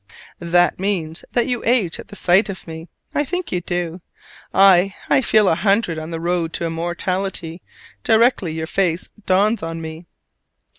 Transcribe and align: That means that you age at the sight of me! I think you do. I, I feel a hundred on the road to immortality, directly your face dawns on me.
That 0.39 0.79
means 0.79 1.23
that 1.33 1.45
you 1.45 1.63
age 1.63 1.99
at 1.99 2.07
the 2.07 2.15
sight 2.15 2.49
of 2.49 2.65
me! 2.65 2.89
I 3.13 3.23
think 3.23 3.51
you 3.51 3.61
do. 3.61 4.01
I, 4.51 4.95
I 5.11 5.21
feel 5.21 5.47
a 5.47 5.53
hundred 5.53 5.99
on 5.99 6.09
the 6.09 6.19
road 6.19 6.53
to 6.53 6.65
immortality, 6.65 7.61
directly 8.03 8.51
your 8.51 8.65
face 8.65 9.09
dawns 9.27 9.61
on 9.61 9.79
me. 9.79 10.07